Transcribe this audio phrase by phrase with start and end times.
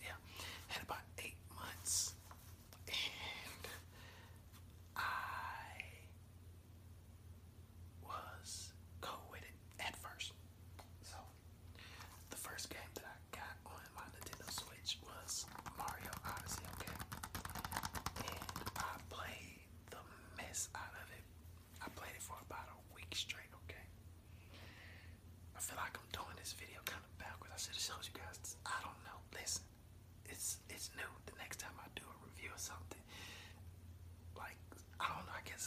[0.00, 0.21] Yeah.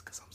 [0.01, 0.34] because I'm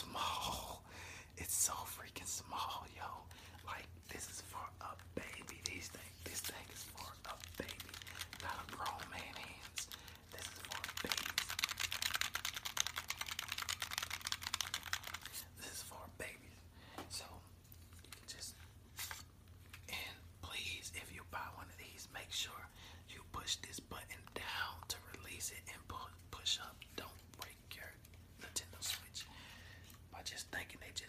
[0.00, 0.18] 怎么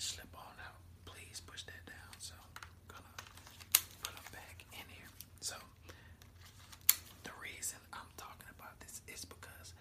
[0.01, 0.81] slip on out.
[1.05, 2.13] Please push that down.
[2.17, 3.13] So I'm gonna
[4.01, 5.09] put them back in here.
[5.41, 5.53] So
[7.21, 9.77] the reason I'm talking about this is because,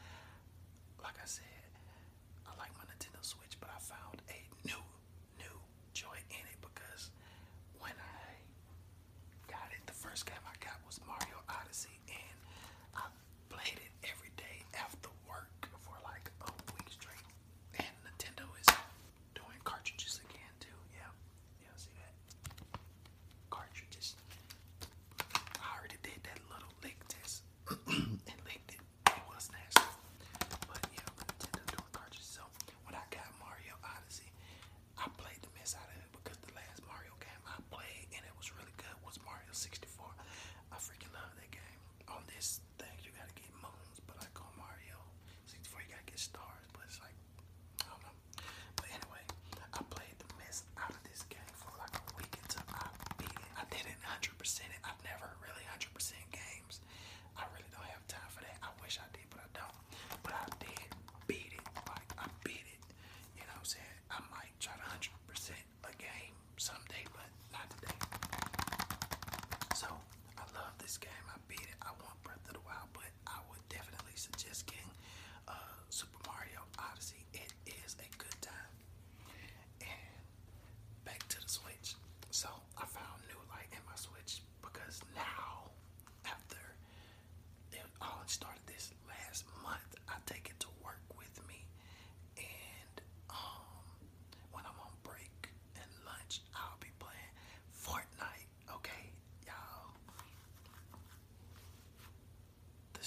[1.03, 1.65] like I said,
[2.45, 4.20] I like my Nintendo Switch, but I found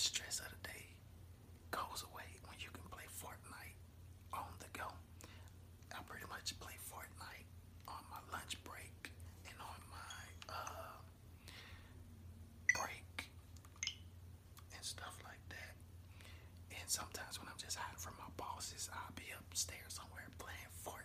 [0.03, 0.83] stress of the day
[1.71, 3.79] goes away when you can play Fortnite
[4.35, 4.83] on the go.
[5.95, 7.47] I pretty much play Fortnite
[7.87, 9.15] on my lunch break
[9.47, 10.19] and on my
[10.51, 10.99] uh,
[12.75, 13.31] break
[14.75, 15.71] and stuff like that.
[16.75, 21.02] And sometimes when I'm just hiding from my bosses, I'll be upstairs somewhere playing Fortnite.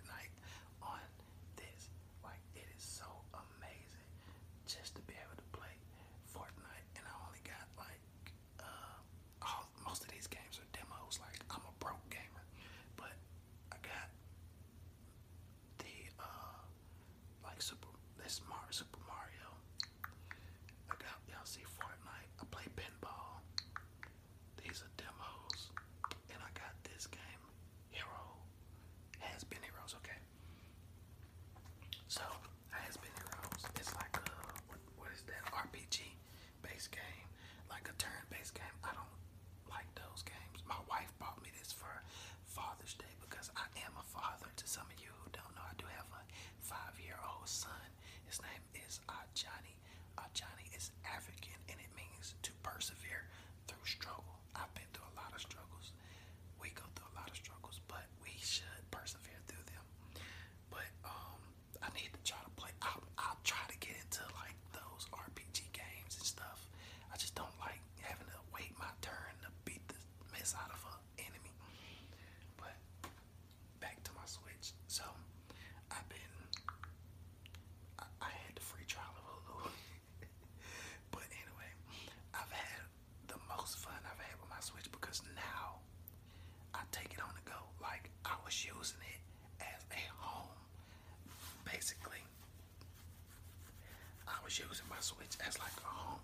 [94.58, 96.20] Using my Switch as like a home